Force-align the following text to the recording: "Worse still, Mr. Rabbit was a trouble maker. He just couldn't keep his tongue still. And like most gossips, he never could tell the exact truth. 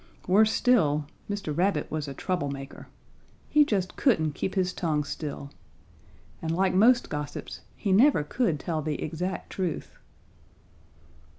"Worse 0.25 0.51
still, 0.51 1.05
Mr. 1.29 1.55
Rabbit 1.55 1.91
was 1.91 2.07
a 2.07 2.15
trouble 2.15 2.49
maker. 2.49 2.87
He 3.49 3.63
just 3.63 3.95
couldn't 3.97 4.33
keep 4.33 4.55
his 4.55 4.73
tongue 4.73 5.03
still. 5.03 5.51
And 6.41 6.49
like 6.49 6.73
most 6.73 7.07
gossips, 7.07 7.61
he 7.75 7.91
never 7.91 8.23
could 8.23 8.59
tell 8.59 8.81
the 8.81 8.99
exact 8.99 9.51
truth. 9.51 9.99